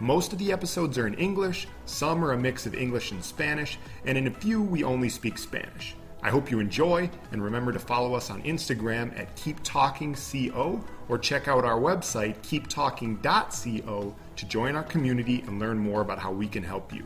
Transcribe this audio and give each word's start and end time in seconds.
Most 0.00 0.32
of 0.32 0.38
the 0.38 0.52
episodes 0.52 0.96
are 0.96 1.08
in 1.08 1.14
English, 1.14 1.66
some 1.84 2.24
are 2.24 2.30
a 2.30 2.38
mix 2.38 2.66
of 2.66 2.74
English 2.74 3.10
and 3.10 3.22
Spanish, 3.22 3.80
and 4.04 4.16
in 4.16 4.28
a 4.28 4.30
few 4.30 4.62
we 4.62 4.84
only 4.84 5.08
speak 5.08 5.36
Spanish. 5.36 5.96
I 6.22 6.30
hope 6.30 6.52
you 6.52 6.60
enjoy, 6.60 7.10
and 7.32 7.42
remember 7.42 7.72
to 7.72 7.80
follow 7.80 8.14
us 8.14 8.30
on 8.30 8.40
Instagram 8.42 9.18
at 9.18 9.34
KeepTalkingCO 9.36 10.84
or 11.08 11.18
check 11.18 11.48
out 11.48 11.64
our 11.64 11.80
website, 11.80 12.36
keeptalking.co, 12.42 14.14
to 14.36 14.46
join 14.46 14.76
our 14.76 14.84
community 14.84 15.42
and 15.48 15.58
learn 15.58 15.78
more 15.78 16.00
about 16.00 16.20
how 16.20 16.30
we 16.30 16.46
can 16.46 16.62
help 16.62 16.92
you. 16.92 17.04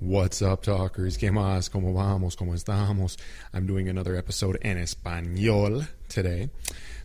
What's 0.00 0.42
up, 0.42 0.62
talkers? 0.62 1.16
¿Qué 1.16 1.30
más? 1.30 1.70
¿Cómo 1.70 1.94
vamos? 1.94 2.34
¿Cómo 2.34 2.54
estamos? 2.54 3.18
I'm 3.52 3.66
doing 3.66 3.88
another 3.88 4.16
episode 4.16 4.58
en 4.62 4.78
español 4.78 5.86
today. 6.08 6.50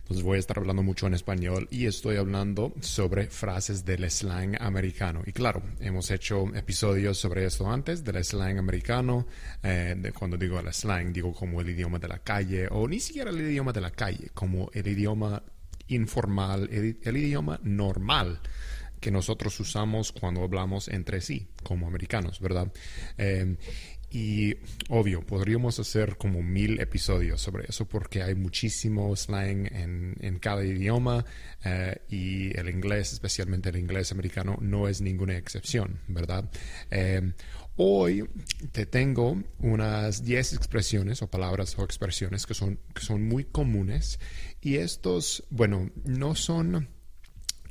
Entonces 0.06 0.24
voy 0.24 0.36
a 0.36 0.38
estar 0.38 0.56
hablando 0.56 0.84
mucho 0.84 1.08
en 1.08 1.14
español 1.14 1.66
y 1.68 1.86
estoy 1.86 2.14
hablando 2.14 2.72
sobre 2.80 3.26
frases 3.26 3.84
del 3.84 4.08
slang 4.08 4.56
americano. 4.60 5.24
Y 5.26 5.32
claro, 5.32 5.64
hemos 5.80 6.12
hecho 6.12 6.46
episodios 6.54 7.18
sobre 7.18 7.44
esto 7.44 7.68
antes, 7.68 8.04
del 8.04 8.24
slang 8.24 8.56
americano. 8.56 9.26
Eh, 9.64 9.96
de 9.98 10.12
cuando 10.12 10.36
digo 10.36 10.60
el 10.60 10.72
slang, 10.72 11.12
digo 11.12 11.34
como 11.34 11.60
el 11.60 11.70
idioma 11.70 11.98
de 11.98 12.06
la 12.06 12.20
calle, 12.20 12.68
o 12.70 12.86
ni 12.86 13.00
siquiera 13.00 13.30
el 13.30 13.40
idioma 13.40 13.72
de 13.72 13.80
la 13.80 13.90
calle, 13.90 14.30
como 14.32 14.70
el 14.72 14.86
idioma 14.86 15.42
informal, 15.88 16.68
el, 16.70 17.00
el 17.02 17.16
idioma 17.16 17.58
normal 17.64 18.38
que 19.00 19.10
nosotros 19.10 19.58
usamos 19.60 20.12
cuando 20.12 20.42
hablamos 20.42 20.88
entre 20.88 21.20
sí, 21.20 21.48
como 21.62 21.86
americanos, 21.86 22.40
¿verdad? 22.40 22.72
Eh, 23.18 23.56
y 24.10 24.56
obvio, 24.88 25.26
podríamos 25.26 25.78
hacer 25.80 26.16
como 26.16 26.42
mil 26.42 26.80
episodios 26.80 27.40
sobre 27.40 27.64
eso 27.68 27.86
porque 27.86 28.22
hay 28.22 28.34
muchísimo 28.34 29.14
slang 29.16 29.66
en, 29.72 30.14
en 30.20 30.38
cada 30.38 30.64
idioma 30.64 31.24
eh, 31.64 32.00
y 32.08 32.56
el 32.56 32.68
inglés, 32.68 33.12
especialmente 33.12 33.68
el 33.68 33.76
inglés 33.76 34.12
americano, 34.12 34.56
no 34.60 34.88
es 34.88 35.00
ninguna 35.00 35.36
excepción, 35.36 36.00
¿verdad? 36.06 36.48
Eh, 36.90 37.32
hoy 37.76 38.28
te 38.72 38.86
tengo 38.86 39.42
unas 39.58 40.24
10 40.24 40.52
expresiones 40.54 41.22
o 41.22 41.30
palabras 41.30 41.76
o 41.78 41.84
expresiones 41.84 42.46
que 42.46 42.54
son, 42.54 42.78
que 42.94 43.02
son 43.02 43.24
muy 43.24 43.44
comunes 43.44 44.20
y 44.60 44.76
estos, 44.76 45.44
bueno, 45.50 45.90
no 46.04 46.34
son 46.34 46.88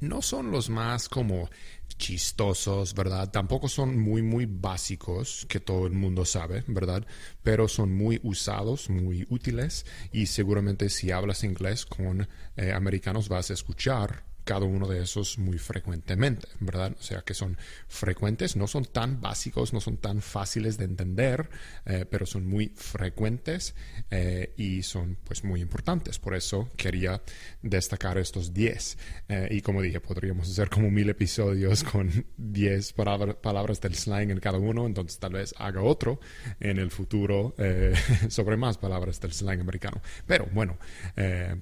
no 0.07 0.21
son 0.21 0.51
los 0.51 0.69
más 0.69 1.09
como 1.09 1.49
chistosos, 1.97 2.93
¿verdad? 2.93 3.31
Tampoco 3.31 3.69
son 3.69 3.97
muy, 3.97 4.21
muy 4.21 4.45
básicos, 4.45 5.45
que 5.47 5.59
todo 5.59 5.87
el 5.87 5.93
mundo 5.93 6.25
sabe, 6.25 6.63
¿verdad? 6.67 7.05
Pero 7.43 7.67
son 7.67 7.93
muy 7.93 8.19
usados, 8.23 8.89
muy 8.89 9.25
útiles 9.29 9.85
y 10.11 10.27
seguramente 10.27 10.89
si 10.89 11.11
hablas 11.11 11.43
inglés 11.43 11.85
con 11.85 12.27
eh, 12.57 12.71
americanos 12.71 13.29
vas 13.29 13.49
a 13.49 13.53
escuchar 13.53 14.23
cada 14.45 14.65
uno 14.65 14.87
de 14.87 15.01
esos 15.01 15.37
muy 15.39 15.57
frecuentemente, 15.57 16.47
¿verdad? 16.59 16.95
O 16.97 17.03
sea 17.03 17.21
que 17.21 17.33
son 17.33 17.57
frecuentes, 17.87 18.55
no 18.55 18.67
son 18.67 18.85
tan 18.85 19.19
básicos, 19.19 19.73
no 19.73 19.81
son 19.81 19.97
tan 19.97 20.21
fáciles 20.21 20.77
de 20.77 20.85
entender, 20.85 21.49
eh, 21.85 22.05
pero 22.09 22.25
son 22.25 22.45
muy 22.45 22.71
frecuentes 22.75 23.75
eh, 24.11 24.53
y 24.55 24.83
son 24.83 25.17
pues 25.23 25.43
muy 25.43 25.61
importantes. 25.61 26.19
Por 26.19 26.35
eso 26.35 26.69
quería 26.77 27.21
destacar 27.63 28.17
estos 28.19 28.53
10. 28.53 28.97
Eh, 29.27 29.47
y 29.51 29.61
como 29.61 29.81
dije, 29.81 29.99
podríamos 29.99 30.49
hacer 30.49 30.69
como 30.69 30.91
mil 30.91 31.09
episodios 31.09 31.83
con 31.91 32.25
10 32.37 32.93
palabras 33.41 33.81
del 33.81 33.95
slang 33.95 34.29
en 34.29 34.39
cada 34.39 34.59
uno, 34.59 34.85
entonces 34.85 35.19
tal 35.19 35.33
vez 35.33 35.55
haga 35.57 35.81
otro 35.81 36.19
en 36.59 36.77
el 36.77 36.91
futuro 36.91 37.55
sobre 38.29 38.57
más 38.57 38.77
palabras 38.77 39.19
del 39.19 39.33
slang 39.33 39.59
americano. 39.59 40.01
Pero 40.27 40.47
bueno, 40.53 40.77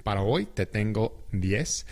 para 0.03 0.21
hoy 0.21 0.47
te 0.47 0.65
tengo 0.65 1.25
10 1.31 1.85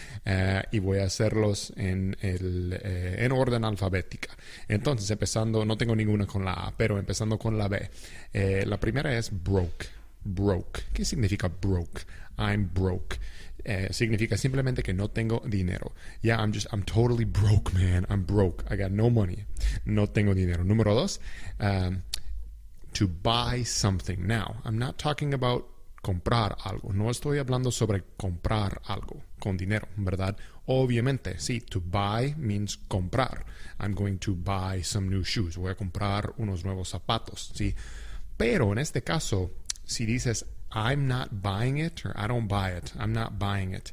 y 0.72 0.81
voy 0.82 1.00
a 1.00 1.06
hacerlos 1.06 1.74
en, 1.78 2.18
el, 2.22 2.78
eh, 2.82 3.16
en 3.20 3.32
orden 3.32 3.64
alfabética. 3.64 4.36
Entonces, 4.68 5.10
empezando, 5.10 5.66
no 5.66 5.78
tengo 5.78 5.96
ninguna 5.96 6.26
con 6.26 6.44
la 6.44 6.54
A, 6.54 6.74
pero 6.76 6.98
empezando 7.00 7.38
con 7.40 7.58
la 7.58 7.68
B. 7.68 7.90
Eh, 8.34 8.66
la 8.68 8.80
primera 8.80 9.18
es 9.18 9.32
broke. 9.32 9.88
Broke. 10.24 10.84
¿Qué 10.94 11.06
significa 11.06 11.48
broke? 11.48 12.02
I'm 12.38 12.70
broke. 12.74 13.18
Eh, 13.64 13.90
significa 13.92 14.38
simplemente 14.38 14.82
que 14.82 14.94
no 14.94 15.10
tengo 15.10 15.42
dinero. 15.46 15.94
Yeah, 16.22 16.42
I'm 16.42 16.52
just, 16.52 16.68
I'm 16.74 16.84
totally 16.84 17.26
broke, 17.26 17.74
man. 17.74 18.06
I'm 18.10 18.26
broke. 18.26 18.64
I 18.70 18.76
got 18.76 18.92
no 18.92 19.10
money. 19.10 19.46
No 19.86 20.08
tengo 20.08 20.34
dinero. 20.34 20.64
Número 20.64 20.96
dos, 20.96 21.20
um, 21.60 22.02
to 22.94 23.08
buy 23.08 23.64
something. 23.64 24.26
Now, 24.26 24.56
I'm 24.66 24.78
not 24.78 24.98
talking 24.98 25.34
about 25.34 25.71
comprar 26.02 26.58
algo. 26.64 26.94
No 26.94 27.10
estoy 27.10 27.38
hablando 27.38 27.72
sobre 27.72 28.04
comprar 28.18 28.82
algo 28.86 29.22
con 29.40 29.58
dinero, 29.58 29.88
¿verdad? 29.98 30.36
Obviamente, 30.66 31.40
sí, 31.40 31.62
to 31.62 31.82
buy 31.82 32.36
means 32.38 32.78
comprar. 32.88 33.46
I'm 33.80 33.94
going 33.94 34.18
to 34.20 34.36
buy 34.36 34.84
some 34.84 35.10
new 35.10 35.24
shoes. 35.24 35.58
Voy 35.58 35.72
a 35.72 35.76
comprar 35.76 36.34
unos 36.38 36.66
nuevos 36.66 36.90
zapatos, 36.90 37.52
¿sí? 37.56 37.76
Pero 38.38 38.72
en 38.72 38.80
este 38.80 39.04
caso, 39.04 39.52
si 39.84 40.06
dices 40.06 40.46
I'm 40.72 41.08
not 41.08 41.30
buying 41.32 41.78
it 41.78 42.06
or 42.06 42.14
I 42.16 42.28
don't 42.28 42.48
buy 42.48 42.72
it, 42.72 42.94
I'm 42.98 43.14
not 43.14 43.38
buying 43.38 43.74
it, 43.74 43.92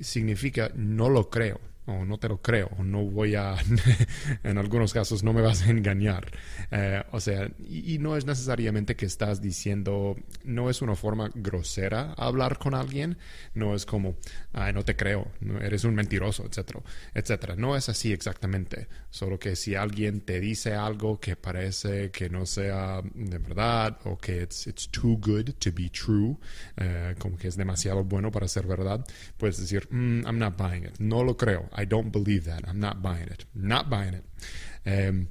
significa 0.00 0.70
no 0.74 1.08
lo 1.08 1.28
creo, 1.28 1.60
o 1.86 2.04
no 2.04 2.18
te 2.18 2.28
lo 2.28 2.40
creo, 2.40 2.70
o 2.78 2.82
no 2.82 3.02
voy 3.02 3.34
a, 3.34 3.56
en 4.42 4.58
algunos 4.58 4.92
casos 4.92 5.22
no 5.22 5.32
me 5.32 5.42
vas 5.42 5.62
a 5.62 5.70
engañar. 5.70 6.30
Eh, 6.70 7.02
o 7.12 7.20
sea, 7.20 7.50
y, 7.68 7.98
no 7.98 8.16
es 8.16 8.26
necesariamente 8.26 8.96
que 8.96 9.06
estás 9.06 9.40
diciendo, 9.40 10.16
no 10.44 10.70
es 10.70 10.82
una 10.82 10.94
forma 10.94 11.30
grosera 11.34 12.14
hablar 12.16 12.58
con 12.58 12.74
alguien, 12.74 13.18
no 13.54 13.74
es 13.74 13.86
como, 13.86 14.16
ay, 14.52 14.72
no 14.72 14.84
te 14.84 14.96
creo, 14.96 15.28
eres 15.60 15.84
un 15.84 15.94
mentiroso, 15.94 16.44
etcétera, 16.46 16.80
etcétera. 17.12 17.56
No 17.56 17.76
es 17.76 17.88
así 17.88 18.12
exactamente, 18.12 18.88
solo 19.10 19.38
que 19.38 19.54
si 19.54 19.74
alguien 19.74 20.20
te 20.20 20.40
dice 20.40 20.74
algo 20.74 21.20
que 21.20 21.36
parece 21.36 22.10
que 22.10 22.30
no 22.30 22.46
sea 22.46 23.02
de 23.14 23.38
verdad 23.38 23.98
o 24.04 24.16
que 24.16 24.42
it's, 24.42 24.66
it's 24.66 24.88
too 24.88 25.18
good 25.18 25.50
to 25.58 25.70
be 25.72 25.90
true, 25.90 26.36
eh, 26.76 27.14
como 27.18 27.36
que 27.36 27.48
es 27.48 27.56
demasiado 27.56 28.04
bueno 28.04 28.30
para 28.30 28.48
ser 28.48 28.66
verdad, 28.66 29.04
puedes 29.36 29.58
decir, 29.58 29.86
mm, 29.90 30.26
I'm 30.26 30.38
not 30.38 30.56
buying 30.56 30.84
it, 30.84 30.98
no 30.98 31.22
lo 31.22 31.36
creo. 31.36 31.68
I 31.74 31.84
don't 31.84 32.10
believe 32.10 32.44
that. 32.44 32.62
I'm 32.66 32.80
not 32.80 33.02
buying 33.02 33.28
it. 33.28 33.44
Not 33.54 33.90
buying 33.90 34.14
it. 34.14 34.24
Um, 34.86 35.28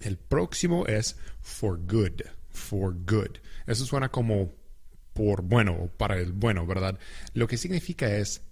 el 0.00 0.16
próximo 0.16 0.84
es 0.86 1.14
for 1.40 1.76
good. 1.76 2.22
For 2.50 2.92
good. 2.92 3.38
Eso 3.66 3.84
suena 3.84 4.10
como 4.10 4.52
por 5.14 5.42
bueno, 5.42 5.90
para 5.96 6.18
el 6.18 6.32
bueno, 6.32 6.66
¿verdad? 6.66 6.98
Lo 7.34 7.46
que 7.46 7.56
significa 7.56 8.06
es 8.08 8.42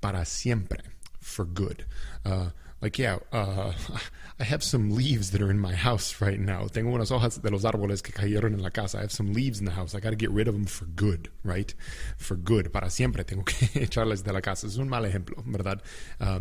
para 0.00 0.24
siempre. 0.24 0.82
For 1.20 1.46
good. 1.46 1.82
Uh, 2.24 2.50
like, 2.80 2.98
yeah, 2.98 3.18
uh, 3.32 3.72
I 4.40 4.44
have 4.44 4.62
some 4.62 4.90
leaves 4.90 5.32
that 5.32 5.42
are 5.42 5.50
in 5.50 5.58
my 5.58 5.74
house 5.74 6.20
right 6.20 6.38
now. 6.38 6.66
Tengo 6.68 6.90
unas 6.90 7.10
hojas 7.10 7.42
de 7.42 7.50
los 7.50 7.64
árboles 7.64 8.02
que 8.02 8.12
cayeron 8.12 8.54
en 8.54 8.62
la 8.62 8.70
casa. 8.70 8.98
I 8.98 9.00
have 9.02 9.10
some 9.10 9.32
leaves 9.32 9.58
in 9.58 9.64
the 9.64 9.72
house. 9.72 9.96
I 9.96 10.00
got 10.00 10.10
to 10.10 10.16
get 10.16 10.30
rid 10.30 10.46
of 10.46 10.54
them 10.54 10.64
for 10.64 10.84
good, 10.84 11.28
right? 11.42 11.74
For 12.18 12.36
good. 12.36 12.70
Para 12.72 12.88
siempre 12.88 13.24
tengo 13.24 13.44
que 13.44 13.66
echarles 13.82 14.22
de 14.22 14.32
la 14.32 14.40
casa. 14.40 14.68
Es 14.68 14.76
un 14.78 14.88
mal 14.88 15.04
ejemplo, 15.04 15.42
¿verdad? 15.44 15.82
Uh, 16.20 16.40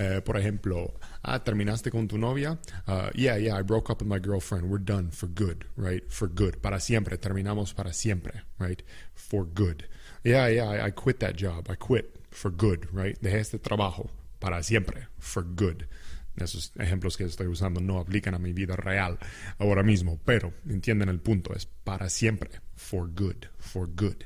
uh, 0.00 0.20
por 0.22 0.36
ejemplo, 0.36 0.94
ah, 1.22 1.38
terminaste 1.40 1.90
con 1.90 2.08
tu 2.08 2.16
novia. 2.16 2.58
Uh, 2.88 3.10
yeah, 3.14 3.36
yeah, 3.36 3.54
I 3.54 3.62
broke 3.62 3.90
up 3.90 4.00
with 4.00 4.08
my 4.08 4.18
girlfriend. 4.18 4.70
We're 4.70 4.78
done 4.78 5.10
for 5.10 5.26
good, 5.26 5.66
right? 5.76 6.02
For 6.10 6.28
good. 6.28 6.62
Para 6.62 6.80
siempre. 6.80 7.18
Terminamos 7.18 7.74
para 7.74 7.92
siempre, 7.92 8.42
right? 8.58 8.82
For 9.14 9.44
good. 9.44 9.86
Yeah, 10.22 10.48
yeah, 10.48 10.70
I, 10.70 10.86
I 10.86 10.90
quit 10.90 11.20
that 11.20 11.36
job. 11.36 11.68
I 11.68 11.74
quit 11.74 12.24
for 12.30 12.50
good, 12.50 12.88
right? 12.90 13.20
Dejé 13.20 13.40
este 13.40 13.58
trabajo 13.58 14.08
para 14.44 14.62
siempre, 14.62 15.08
for 15.18 15.42
good. 15.42 15.86
Esos 16.36 16.72
ejemplos 16.78 17.16
que 17.16 17.24
estoy 17.24 17.46
usando 17.46 17.80
no 17.80 17.98
aplican 17.98 18.34
a 18.34 18.38
mi 18.38 18.52
vida 18.52 18.74
real 18.76 19.18
ahora 19.58 19.82
mismo, 19.82 20.18
pero 20.24 20.52
entienden 20.68 21.08
el 21.08 21.20
punto, 21.20 21.54
es 21.54 21.66
para 21.66 22.08
siempre, 22.10 22.50
for 22.74 23.08
good, 23.08 23.46
for 23.58 23.86
good. 23.86 24.24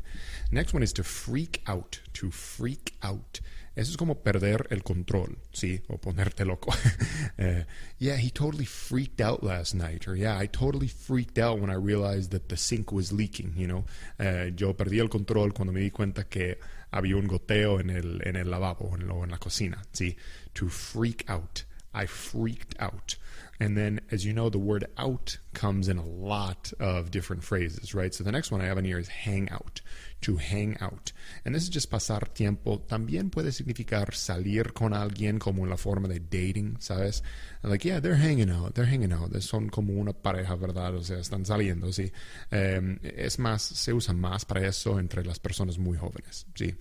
Next 0.51 0.75
one 0.75 0.83
is 0.83 0.93
to 0.95 1.05
freak 1.05 1.63
out, 1.67 2.01
to 2.15 2.31
freak 2.31 2.95
out. 3.03 3.41
Eso 3.79 3.93
es 3.93 3.97
como 3.97 4.23
perder 4.25 4.67
el 4.71 4.83
control, 4.83 5.39
¿sí? 5.53 5.81
O 5.87 5.99
ponerte 5.99 6.45
loco. 6.45 6.73
uh, 7.39 7.63
yeah, 7.99 8.17
he 8.17 8.29
totally 8.29 8.65
freaked 8.65 9.21
out 9.21 9.45
last 9.45 9.73
night. 9.75 10.09
Or 10.09 10.17
yeah, 10.17 10.37
I 10.37 10.47
totally 10.47 10.89
freaked 10.89 11.39
out 11.39 11.61
when 11.61 11.71
I 11.71 11.75
realized 11.75 12.33
that 12.33 12.49
the 12.49 12.57
sink 12.57 12.91
was 12.91 13.13
leaking, 13.13 13.55
you 13.57 13.69
know. 13.69 13.85
Uh, 14.19 14.51
yo 14.51 14.75
perdí 14.75 14.99
el 14.99 15.09
control 15.09 15.53
cuando 15.53 15.73
me 15.73 15.81
di 15.81 15.91
cuenta 15.91 16.25
que 16.25 16.59
había 16.91 17.17
un 17.17 17.29
goteo 17.29 17.79
en 17.79 17.91
el, 17.91 18.21
en 18.27 18.35
el 18.35 18.51
lavabo 18.51 18.97
en, 18.97 19.09
en 19.09 19.31
la 19.31 19.39
cocina, 19.39 19.81
¿sí? 19.93 20.17
To 20.55 20.69
freak 20.69 21.31
out. 21.31 21.68
I 21.93 22.07
freaked 22.07 22.75
out. 22.79 23.17
And 23.61 23.77
then, 23.77 24.01
as 24.11 24.25
you 24.25 24.33
know, 24.33 24.49
the 24.49 24.59
word 24.59 24.87
out 24.97 25.39
comes 25.59 25.89
in 25.89 25.99
a 25.99 26.05
lot 26.05 26.73
of 26.79 27.11
different 27.11 27.43
phrases, 27.43 27.93
right? 27.93 28.15
So 28.15 28.23
the 28.23 28.31
next 28.31 28.53
one 28.53 28.61
I 28.61 28.67
have 28.67 28.79
in 28.79 28.85
here 28.85 28.99
is 29.01 29.09
hang 29.09 29.51
out, 29.51 29.81
to 30.21 30.37
hang 30.37 30.77
out. 30.81 31.11
And 31.45 31.53
this 31.53 31.65
is 31.65 31.69
just 31.69 31.91
pasar 31.91 32.33
tiempo. 32.33 32.79
También 32.87 33.31
puede 33.31 33.51
significar 33.51 34.15
salir 34.15 34.73
con 34.73 34.93
alguien 34.93 35.41
como 35.41 35.65
en 35.65 35.71
la 35.71 35.77
forma 35.77 36.07
de 36.07 36.21
dating, 36.21 36.77
¿sabes? 36.79 37.23
Like, 37.65 37.85
yeah, 37.85 37.99
they're 37.99 38.15
hanging 38.15 38.51
out, 38.51 38.77
they're 38.77 38.87
hanging 38.87 39.13
out. 39.13 39.35
Son 39.43 39.69
como 39.69 39.95
una 39.95 40.13
pareja, 40.13 40.55
¿verdad? 40.55 40.95
O 40.95 41.03
sea, 41.03 41.19
están 41.19 41.45
saliendo, 41.45 41.93
sí. 41.93 42.13
Um, 42.53 42.99
es 43.03 43.41
más, 43.41 43.63
se 43.63 43.93
usa 43.93 44.15
más 44.15 44.45
para 44.45 44.65
eso 44.65 45.01
entre 45.01 45.25
las 45.25 45.41
personas 45.41 45.77
muy 45.77 45.99
jóvenes, 45.99 46.47
sí. 46.55 46.73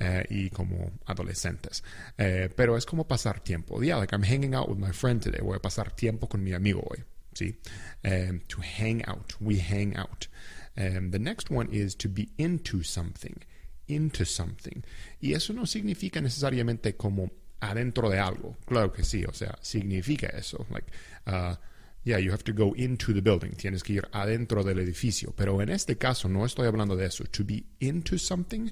Uh, 0.00 0.24
y 0.28 0.50
como 0.50 0.90
adolescentes. 1.06 1.84
Uh, 2.18 2.52
pero 2.56 2.76
es 2.76 2.84
como 2.84 3.06
pasar 3.06 3.38
tiempo. 3.38 3.80
Yeah, 3.80 3.98
like 3.98 4.12
I'm 4.12 4.24
hanging 4.24 4.56
out 4.56 4.68
with 4.68 4.78
my 4.78 4.92
friend 4.92 5.22
today. 5.22 5.40
Voy 5.40 5.56
a 5.56 5.62
pasar 5.62 5.94
tiempo 5.94 6.28
con 6.28 6.42
mi 6.42 6.52
amigo 6.52 6.84
hoy. 6.90 7.04
See, 7.34 7.56
um, 8.04 8.42
to 8.48 8.60
hang 8.60 9.04
out. 9.06 9.34
We 9.40 9.58
hang 9.58 9.96
out. 9.96 10.28
Um, 10.76 11.10
the 11.10 11.18
next 11.18 11.50
one 11.50 11.68
is 11.70 11.94
to 11.96 12.08
be 12.08 12.30
into 12.38 12.82
something. 12.82 13.42
Into 13.88 14.24
something. 14.24 14.84
Y 15.20 15.32
eso 15.32 15.52
no 15.52 15.66
significa 15.66 16.20
necesariamente 16.20 16.96
como 16.96 17.30
adentro 17.60 18.10
de 18.10 18.18
algo. 18.18 18.56
Claro 18.66 18.92
que 18.92 19.04
sí, 19.04 19.24
o 19.24 19.32
sea, 19.32 19.56
significa 19.60 20.28
eso. 20.28 20.66
Like, 20.70 20.90
uh, 21.26 21.56
yeah, 22.04 22.18
you 22.18 22.30
have 22.30 22.44
to 22.44 22.52
go 22.52 22.72
into 22.74 23.12
the 23.12 23.22
building. 23.22 23.52
Tienes 23.56 23.82
que 23.82 23.94
ir 23.94 24.08
adentro 24.12 24.62
del 24.62 24.78
edificio. 24.78 25.34
Pero 25.36 25.60
en 25.60 25.70
este 25.70 25.96
caso 25.96 26.28
no 26.28 26.44
estoy 26.44 26.66
hablando 26.66 26.96
de 26.96 27.06
eso. 27.06 27.24
To 27.24 27.44
be 27.44 27.64
into 27.80 28.18
something, 28.18 28.70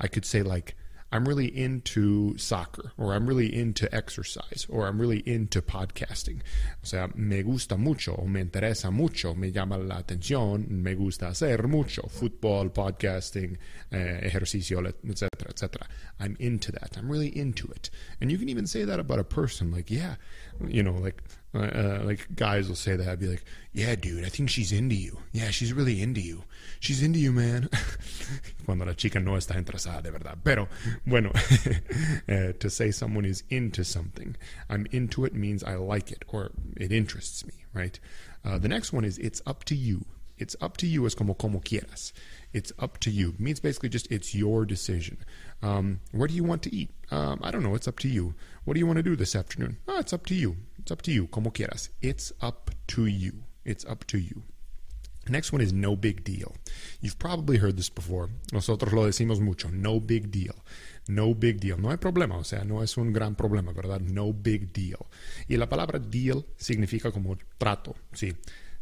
I 0.00 0.08
could 0.08 0.24
say 0.24 0.42
like, 0.42 0.74
I'm 1.10 1.26
really 1.26 1.46
into 1.46 2.36
soccer, 2.36 2.92
or 2.98 3.14
I'm 3.14 3.26
really 3.26 3.54
into 3.54 3.92
exercise, 3.94 4.66
or 4.68 4.86
I'm 4.86 5.00
really 5.00 5.20
into 5.20 5.62
podcasting. 5.62 6.40
O 6.82 6.86
sea, 6.86 7.08
me 7.14 7.42
gusta 7.42 7.78
mucho, 7.78 8.24
me 8.26 8.44
interesa 8.44 8.92
mucho, 8.92 9.34
me 9.34 9.50
llama 9.50 9.78
la 9.78 10.02
atención, 10.02 10.68
me 10.68 10.94
gusta 10.94 11.28
hacer 11.28 11.66
mucho. 11.66 12.02
Fútbol, 12.02 12.70
podcasting, 12.72 13.56
eh, 13.90 14.20
ejercicio, 14.26 14.80
etc., 14.86 15.30
etc. 15.48 15.86
I'm 16.20 16.36
into 16.38 16.72
that. 16.72 16.98
I'm 16.98 17.10
really 17.10 17.34
into 17.34 17.68
it. 17.68 17.88
And 18.20 18.30
you 18.30 18.36
can 18.36 18.50
even 18.50 18.66
say 18.66 18.84
that 18.84 19.00
about 19.00 19.18
a 19.18 19.24
person. 19.24 19.70
Like, 19.70 19.90
yeah, 19.90 20.16
you 20.66 20.82
know, 20.82 20.92
like 20.92 21.22
uh, 21.54 22.00
like 22.04 22.26
guys 22.34 22.68
will 22.68 22.76
say 22.76 22.96
that. 22.96 23.08
I'd 23.08 23.20
be 23.20 23.26
like, 23.26 23.44
"Yeah, 23.72 23.94
dude, 23.94 24.24
I 24.24 24.28
think 24.28 24.50
she's 24.50 24.72
into 24.72 24.94
you. 24.94 25.18
Yeah, 25.32 25.50
she's 25.50 25.72
really 25.72 26.02
into 26.02 26.20
you. 26.20 26.44
She's 26.80 27.02
into 27.02 27.18
you, 27.18 27.32
man." 27.32 27.68
Cuando 28.66 28.84
la 28.84 28.92
chica 28.92 29.18
no 29.18 29.32
está 29.32 29.56
interesada 29.56 30.02
de 30.02 30.10
verdad. 30.10 30.38
Pero 30.44 30.68
bueno, 31.06 31.32
uh, 32.28 32.52
to 32.58 32.70
say 32.70 32.90
someone 32.90 33.24
is 33.24 33.44
into 33.48 33.84
something, 33.84 34.36
I'm 34.68 34.86
into 34.90 35.24
it 35.24 35.34
means 35.34 35.64
I 35.64 35.76
like 35.76 36.10
it 36.12 36.24
or 36.28 36.50
it 36.76 36.92
interests 36.92 37.46
me, 37.46 37.54
right? 37.72 37.98
Uh, 38.44 38.58
the 38.58 38.68
next 38.68 38.92
one 38.92 39.04
is 39.04 39.18
it's 39.18 39.40
up 39.46 39.64
to 39.64 39.74
you. 39.74 40.04
It's 40.36 40.54
up 40.60 40.76
to 40.78 40.86
you 40.86 41.04
es 41.06 41.14
como 41.14 41.34
como 41.34 41.60
quieras. 41.60 42.12
It's 42.52 42.72
up 42.78 42.98
to 43.00 43.10
you. 43.10 43.30
It 43.30 43.40
means 43.40 43.60
basically 43.60 43.88
just 43.88 44.10
it's 44.10 44.34
your 44.34 44.64
decision. 44.64 45.18
Um, 45.62 46.00
where 46.12 46.28
do 46.28 46.34
you 46.34 46.44
want 46.44 46.62
to 46.62 46.74
eat? 46.74 46.90
Um, 47.10 47.40
I 47.42 47.50
don't 47.50 47.62
know. 47.62 47.74
It's 47.74 47.88
up 47.88 47.98
to 48.00 48.08
you. 48.08 48.34
What 48.64 48.74
do 48.74 48.80
you 48.80 48.86
want 48.86 48.98
to 48.98 49.02
do 49.02 49.16
this 49.16 49.34
afternoon? 49.34 49.78
Oh, 49.88 49.98
it's 49.98 50.12
up 50.12 50.26
to 50.26 50.34
you. 50.34 50.56
It's 50.88 50.92
up 50.92 51.02
to 51.02 51.12
you. 51.12 51.26
Como 51.26 51.50
quieras. 51.50 51.90
It's 52.00 52.32
up 52.40 52.70
to 52.86 53.06
you. 53.06 53.44
It's 53.62 53.84
up 53.84 54.06
to 54.06 54.16
you. 54.16 54.42
Next 55.28 55.52
one 55.52 55.60
is 55.60 55.70
no 55.70 55.96
big 55.96 56.24
deal. 56.24 56.56
You've 57.02 57.18
probably 57.18 57.58
heard 57.58 57.76
this 57.76 57.90
before. 57.90 58.30
Nosotros 58.52 58.94
lo 58.94 59.04
decimos 59.04 59.38
mucho. 59.38 59.68
No 59.70 60.00
big 60.00 60.30
deal. 60.30 60.54
No 61.06 61.34
big 61.34 61.60
deal. 61.60 61.78
No 61.78 61.90
hay 61.90 61.98
problema. 61.98 62.38
O 62.38 62.42
sea, 62.42 62.64
no 62.64 62.82
es 62.82 62.96
un 62.96 63.12
gran 63.12 63.34
problema, 63.34 63.74
¿verdad? 63.74 64.00
No 64.00 64.32
big 64.32 64.72
deal. 64.72 65.04
Y 65.46 65.58
la 65.58 65.68
palabra 65.68 65.98
deal 65.98 66.46
significa 66.56 67.12
como 67.12 67.36
trato. 67.58 67.94
Sí. 68.14 68.34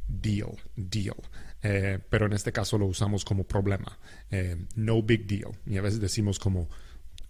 Deal. 0.07 0.57
Deal. 0.77 1.17
Eh, 1.61 1.99
pero 2.09 2.27
en 2.27 2.35
este 2.35 2.53
caso 2.53 2.79
lo 2.79 2.87
usamos 2.87 3.25
como 3.25 3.43
problema. 3.43 3.99
Eh, 4.31 4.55
no 4.77 5.03
big 5.03 5.27
deal. 5.27 5.59
Y 5.67 5.77
a 5.77 5.83
veces 5.83 5.99
decimos 5.99 6.39
como 6.39 6.69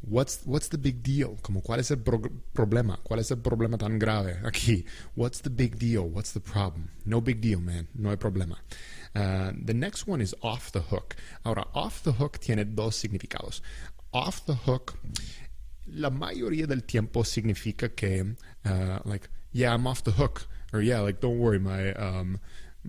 What's, 0.08 0.42
what's 0.44 0.68
the 0.68 0.78
big 0.78 1.02
deal? 1.02 1.36
Como, 1.42 1.60
¿cuál 1.60 1.80
es 1.80 1.90
el 1.90 1.98
pro 1.98 2.20
problema? 2.54 2.98
¿Cuál 3.02 3.18
es 3.18 3.30
el 3.32 3.38
problema 3.38 3.76
tan 3.76 3.98
grave 3.98 4.36
aquí? 4.44 4.84
What's 5.16 5.40
the 5.40 5.50
big 5.50 5.78
deal? 5.78 6.04
What's 6.08 6.32
the 6.32 6.40
problem? 6.40 6.90
No 7.04 7.20
big 7.20 7.40
deal, 7.40 7.60
man. 7.60 7.88
No 7.94 8.10
hay 8.10 8.16
problema. 8.16 8.58
Uh, 9.16 9.50
the 9.64 9.74
next 9.74 10.06
one 10.06 10.20
is 10.20 10.34
off 10.42 10.70
the 10.70 10.80
hook. 10.80 11.16
Ahora, 11.44 11.66
off 11.74 12.02
the 12.04 12.12
hook 12.12 12.38
tiene 12.38 12.64
dos 12.64 12.94
significados. 12.96 13.60
Off 14.12 14.46
the 14.46 14.54
hook, 14.54 14.94
la 15.86 16.10
mayoría 16.10 16.68
del 16.68 16.82
tiempo 16.82 17.24
significa 17.24 17.88
que, 17.88 18.36
uh, 18.64 19.00
like, 19.04 19.28
yeah, 19.52 19.72
I'm 19.72 19.86
off 19.86 20.04
the 20.04 20.12
hook. 20.12 20.46
Or, 20.72 20.82
yeah, 20.82 21.00
like, 21.00 21.20
don't 21.20 21.38
worry, 21.38 21.58
my, 21.58 21.92
um, 21.94 22.38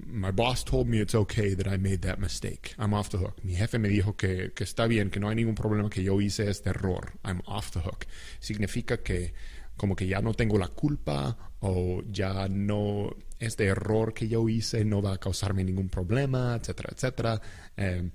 my 0.05 0.31
boss 0.31 0.63
told 0.63 0.88
me 0.88 0.99
it's 0.99 1.15
okay 1.15 1.53
that 1.53 1.67
I 1.67 1.77
made 1.77 2.01
that 2.01 2.19
mistake. 2.19 2.75
I'm 2.77 2.94
off 2.94 3.09
the 3.09 3.17
hook. 3.17 3.44
Mi 3.44 3.55
jefe 3.55 3.79
me 3.79 3.89
dijo 3.89 4.15
que, 4.17 4.51
que 4.53 4.63
está 4.65 4.88
bien, 4.88 5.09
que 5.09 5.19
no 5.19 5.29
hay 5.29 5.35
ningún 5.35 5.55
problema, 5.55 5.89
que 5.89 6.03
yo 6.03 6.19
hice 6.19 6.49
este 6.49 6.67
error. 6.67 7.13
I'm 7.23 7.41
off 7.47 7.71
the 7.71 7.79
hook. 7.79 8.05
Significa 8.39 8.97
que 9.03 9.33
como 9.77 9.95
que 9.95 10.07
ya 10.07 10.21
no 10.21 10.33
tengo 10.33 10.57
la 10.57 10.67
culpa 10.69 11.38
o 11.59 12.01
ya 12.11 12.47
no, 12.49 13.15
este 13.39 13.65
error 13.65 14.13
que 14.13 14.27
yo 14.27 14.47
hice 14.49 14.83
no 14.83 15.01
va 15.01 15.13
a 15.13 15.17
causarme 15.17 15.63
ningún 15.63 15.89
problema, 15.89 16.55
etcétera, 16.55 16.89
etcétera. 16.94 17.41
Um, 17.77 18.11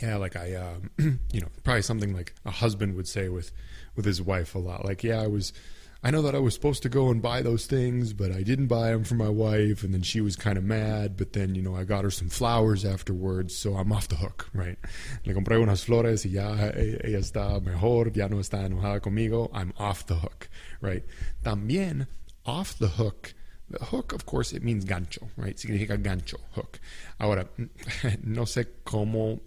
yeah, 0.00 0.16
like 0.16 0.36
I, 0.36 0.54
uh, 0.54 0.80
you 1.32 1.40
know, 1.40 1.48
probably 1.64 1.82
something 1.82 2.14
like 2.14 2.34
a 2.44 2.50
husband 2.50 2.94
would 2.94 3.08
say 3.08 3.28
with, 3.28 3.52
with 3.96 4.04
his 4.04 4.20
wife 4.20 4.54
a 4.54 4.58
lot. 4.58 4.84
Like, 4.84 5.02
yeah, 5.02 5.22
I 5.22 5.26
was 5.26 5.52
I 6.00 6.12
know 6.12 6.22
that 6.22 6.36
I 6.36 6.38
was 6.38 6.54
supposed 6.54 6.84
to 6.84 6.88
go 6.88 7.10
and 7.10 7.20
buy 7.20 7.42
those 7.42 7.66
things, 7.66 8.12
but 8.12 8.30
I 8.30 8.44
didn't 8.44 8.68
buy 8.68 8.90
them 8.90 9.02
for 9.02 9.16
my 9.16 9.28
wife, 9.28 9.82
and 9.82 9.92
then 9.92 10.02
she 10.02 10.20
was 10.20 10.36
kind 10.36 10.56
of 10.56 10.62
mad. 10.62 11.16
But 11.16 11.32
then, 11.32 11.56
you 11.56 11.62
know, 11.62 11.74
I 11.74 11.82
got 11.82 12.04
her 12.04 12.10
some 12.10 12.28
flowers 12.28 12.84
afterwards, 12.84 13.56
so 13.56 13.74
I'm 13.74 13.90
off 13.92 14.06
the 14.06 14.14
hook, 14.14 14.48
right? 14.54 14.78
Le 15.24 15.34
compré 15.34 15.60
unas 15.60 15.84
flores 15.84 16.24
y 16.24 16.30
ya 16.30 16.70
ella 16.76 17.18
está 17.18 17.60
mejor, 17.60 18.10
ya 18.10 18.28
no 18.28 18.36
está 18.36 18.64
enojada 18.64 19.00
conmigo. 19.00 19.50
I'm 19.52 19.72
off 19.76 20.06
the 20.06 20.14
hook, 20.14 20.48
right? 20.80 21.04
También 21.42 22.06
off 22.46 22.78
the 22.78 22.88
hook. 22.88 23.34
The 23.68 23.84
hook, 23.84 24.12
of 24.12 24.24
course, 24.24 24.52
it 24.52 24.62
means 24.62 24.84
gancho, 24.84 25.28
right? 25.36 25.56
Significa 25.56 26.00
gancho, 26.00 26.36
hook. 26.52 26.78
Ahora, 27.20 27.48
no 28.22 28.44
sé 28.44 28.66
cómo 28.84 29.40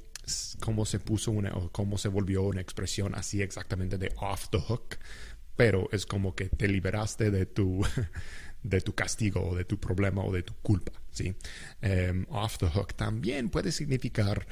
cómo 0.60 0.86
se 0.86 1.00
puso 1.00 1.32
una 1.32 1.52
o 1.54 1.70
cómo 1.72 1.98
se 1.98 2.08
volvió 2.08 2.44
una 2.44 2.62
expresión 2.62 3.16
así 3.16 3.42
exactamente 3.42 3.98
de 3.98 4.12
off 4.22 4.50
the 4.52 4.60
hook 4.60 4.98
pero 5.62 5.88
es 5.92 6.08
como 6.08 6.34
que 6.34 6.50
te 6.50 6.68
liberaste 6.68 7.30
de 7.30 7.46
tu, 7.46 7.86
de 8.64 8.82
tu 8.82 8.96
castigo 8.96 9.48
o 9.48 9.56
de 9.56 9.64
tu 9.64 9.80
problema 9.80 10.24
o 10.24 10.32
de 10.32 10.42
tu 10.42 10.56
culpa, 10.56 10.92
¿sí? 11.12 11.36
Um, 11.84 12.26
off 12.30 12.58
the 12.58 12.66
hook 12.66 12.96
también 12.96 13.52
puede 13.52 13.72
significar 13.72 14.48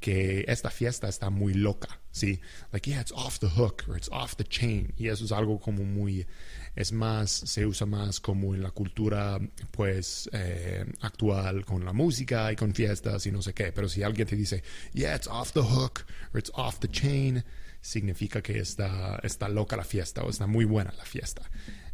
que 0.00 0.44
esta 0.48 0.68
fiesta 0.68 1.08
está 1.08 1.30
muy 1.30 1.54
loca, 1.54 1.98
¿sí? 2.10 2.40
Like, 2.72 2.90
yeah, 2.90 3.00
it's 3.00 3.10
off 3.12 3.38
the 3.38 3.48
hook 3.48 3.84
or 3.88 3.96
it's 3.96 4.10
off 4.12 4.36
the 4.36 4.44
chain. 4.44 4.92
Y 4.98 5.08
eso 5.08 5.24
es 5.24 5.32
algo 5.32 5.58
como 5.58 5.82
muy, 5.82 6.26
es 6.76 6.92
más, 6.92 7.30
se 7.30 7.64
usa 7.64 7.86
más 7.86 8.20
como 8.20 8.54
en 8.54 8.62
la 8.62 8.70
cultura, 8.70 9.40
pues, 9.70 10.28
eh, 10.34 10.84
actual, 11.00 11.64
con 11.64 11.86
la 11.86 11.94
música 11.94 12.52
y 12.52 12.56
con 12.56 12.74
fiestas 12.74 13.24
y 13.24 13.32
no 13.32 13.40
sé 13.40 13.54
qué. 13.54 13.72
Pero 13.72 13.88
si 13.88 14.02
alguien 14.02 14.28
te 14.28 14.36
dice, 14.36 14.62
yeah, 14.92 15.16
it's 15.16 15.26
off 15.26 15.54
the 15.54 15.62
hook 15.62 16.04
or 16.34 16.38
it's 16.38 16.52
off 16.54 16.80
the 16.80 16.88
chain, 16.88 17.42
significa 17.80 18.42
que 18.42 18.58
está, 18.58 19.20
está 19.22 19.48
loca 19.48 19.76
la 19.76 19.84
fiesta 19.84 20.22
o 20.22 20.30
está 20.30 20.46
muy 20.46 20.64
buena 20.64 20.92
la 20.96 21.04
fiesta. 21.04 21.50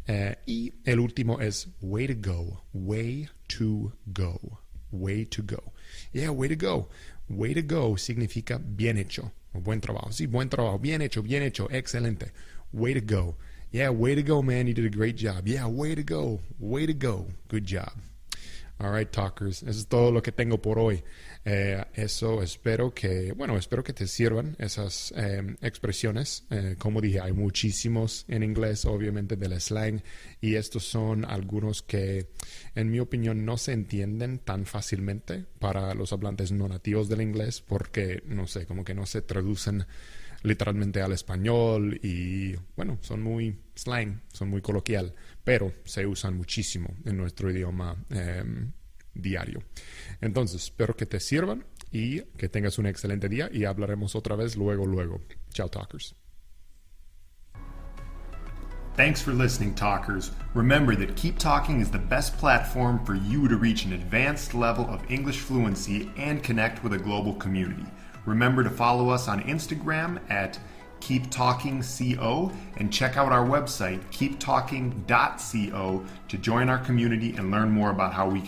Eh, 0.07 0.37
y 0.45 0.73
el 0.85 0.99
último 0.99 1.41
es 1.41 1.69
way 1.81 2.07
to 2.07 2.31
go, 2.31 2.63
way 2.73 3.29
to 3.47 3.93
go, 4.05 4.59
way 4.91 5.25
to 5.25 5.43
go. 5.43 5.73
Yeah, 6.13 6.31
way 6.31 6.55
to 6.55 6.55
go. 6.55 6.89
Way 7.29 7.55
to 7.55 7.61
go 7.61 7.97
significa 7.97 8.57
bien 8.57 8.97
hecho 8.97 9.33
buen 9.59 9.81
trabajo. 9.81 10.11
Sí, 10.11 10.27
buen 10.27 10.49
trabajo, 10.49 10.79
bien 10.79 11.01
hecho, 11.01 11.21
bien 11.21 11.43
hecho, 11.43 11.67
excelente. 11.71 12.31
Way 12.71 12.93
to 12.95 13.01
go. 13.01 13.37
Yeah, 13.71 13.89
way 13.91 14.15
to 14.15 14.23
go, 14.23 14.41
man. 14.41 14.67
You 14.67 14.73
did 14.73 14.85
a 14.85 14.95
great 14.95 15.17
job. 15.17 15.47
Yeah, 15.47 15.67
way 15.67 15.95
to 15.95 16.03
go. 16.03 16.39
Way 16.59 16.87
to 16.87 16.93
go. 16.93 17.27
Good 17.49 17.65
job. 17.65 17.91
All 18.79 18.95
right, 18.95 19.09
talkers. 19.09 19.63
Eso 19.63 19.79
es 19.79 19.87
todo 19.87 20.11
lo 20.11 20.21
que 20.21 20.31
tengo 20.31 20.61
por 20.61 20.77
hoy. 20.77 21.03
Eh, 21.45 21.83
eso 21.95 22.43
espero 22.43 22.93
que, 22.93 23.31
bueno, 23.31 23.57
espero 23.57 23.83
que 23.83 23.93
te 23.93 24.05
sirvan 24.05 24.55
esas 24.59 25.11
eh, 25.17 25.55
expresiones. 25.61 26.45
Como 26.77 27.01
dije, 27.01 27.19
hay 27.19 27.33
muchísimos 27.33 28.25
en 28.27 28.43
inglés, 28.43 28.85
obviamente, 28.85 29.35
del 29.35 29.59
slang, 29.59 30.03
y 30.41 30.55
estos 30.55 30.83
son 30.83 31.25
algunos 31.25 31.81
que, 31.81 32.29
en 32.75 32.91
mi 32.91 32.99
opinión, 32.99 33.45
no 33.45 33.57
se 33.57 33.73
entienden 33.73 34.37
tan 34.37 34.65
fácilmente 34.65 35.45
para 35.57 35.95
los 35.95 36.13
hablantes 36.13 36.51
no 36.51 36.67
nativos 36.67 37.09
del 37.09 37.21
inglés, 37.21 37.61
porque, 37.61 38.21
no 38.27 38.45
sé, 38.45 38.67
como 38.67 38.83
que 38.83 38.93
no 38.93 39.07
se 39.07 39.23
traducen 39.23 39.87
literalmente 40.43 41.01
al 41.01 41.11
español 41.11 41.99
y 42.03 42.55
bueno, 42.75 42.97
son 43.01 43.21
muy 43.21 43.59
slang, 43.75 44.21
son 44.33 44.49
muy 44.49 44.61
coloquial, 44.61 45.13
pero 45.43 45.73
se 45.85 46.05
usan 46.05 46.35
muchísimo 46.37 46.89
en 47.05 47.17
nuestro 47.17 47.51
idioma 47.51 47.95
eh, 48.09 48.43
diario. 49.13 49.63
Entonces, 50.21 50.63
espero 50.63 50.95
que 50.95 51.05
te 51.05 51.19
sirvan 51.19 51.65
y 51.91 52.21
que 52.37 52.49
tengas 52.49 52.77
un 52.77 52.85
excelente 52.85 53.29
día 53.29 53.49
y 53.51 53.65
hablaremos 53.65 54.15
otra 54.15 54.35
vez 54.35 54.55
luego, 54.55 54.85
luego. 54.85 55.21
Chao, 55.51 55.69
talkers. 55.69 56.15
Thanks 58.97 59.21
for 59.21 59.31
listening, 59.31 59.75
talkers. 59.75 60.31
Remember 60.55 60.95
that 60.95 61.15
Keep 61.15 61.37
Talking 61.37 61.81
is 61.81 61.91
the 61.91 61.99
best 61.99 62.35
platform 62.39 63.05
for 63.05 63.13
you 63.13 63.47
to 63.47 63.55
reach 63.55 63.85
an 63.85 63.93
advanced 63.93 64.55
level 64.55 64.85
of 64.89 65.03
English 65.07 65.37
fluency 65.37 66.11
and 66.17 66.41
connect 66.41 66.83
with 66.83 66.93
a 66.93 66.97
global 66.97 67.35
community. 67.35 67.85
Remember 68.27 68.61
to 68.61 68.69
follow 68.69 69.09
us 69.09 69.29
on 69.29 69.41
Instagram 69.43 70.19
at 70.29 70.59
Keep 70.99 71.31
Talking 71.31 71.81
CO 71.81 72.51
and 72.75 72.91
check 72.91 73.15
out 73.15 73.31
our 73.31 73.45
website 73.45 74.01
keeptalking.co 74.11 76.05
to 76.27 76.37
join 76.37 76.67
our 76.69 76.79
community 76.79 77.35
and 77.37 77.51
learn 77.51 77.71
more 77.71 77.89
about 77.89 78.11
how 78.11 78.27
we 78.29 78.41